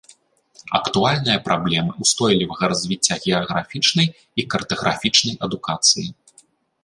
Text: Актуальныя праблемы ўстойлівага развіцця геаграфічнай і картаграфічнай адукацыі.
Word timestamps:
Актуальныя 0.77 1.41
праблемы 1.49 1.91
ўстойлівага 2.05 2.63
развіцця 2.71 3.15
геаграфічнай 3.27 4.07
і 4.09 4.41
картаграфічнай 4.53 5.35
адукацыі. 5.49 6.07